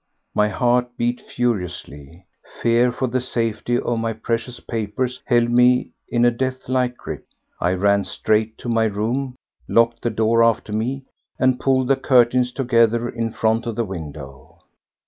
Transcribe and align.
My 0.33 0.47
heart 0.47 0.97
beat 0.97 1.21
furiously. 1.21 2.25
Fear 2.63 2.91
for 2.91 3.07
the 3.07 3.21
safety 3.21 3.77
of 3.77 3.99
my 3.99 4.13
precious 4.13 4.59
papers 4.59 5.21
held 5.25 5.51
me 5.51 5.91
in 6.09 6.25
a 6.25 6.31
death 6.31 6.67
like 6.67 6.97
grip. 6.97 7.23
I 7.59 7.73
ran 7.73 8.03
straight 8.05 8.57
to 8.57 8.67
my 8.67 8.85
room, 8.85 9.35
locked 9.69 10.01
the 10.01 10.09
door 10.09 10.43
after 10.43 10.73
me, 10.73 11.03
and 11.37 11.59
pulled 11.59 11.87
the 11.87 11.97
curtains 11.97 12.51
together 12.51 13.07
in 13.09 13.31
front 13.31 13.67
of 13.67 13.75
the 13.75 13.85
window. 13.85 14.57